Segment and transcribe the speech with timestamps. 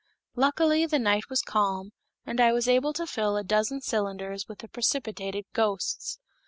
[0.35, 1.91] Luckily the night was calm,
[2.25, 6.17] and I was enabled to fill a dozen cylinders with the precipitated ghosts.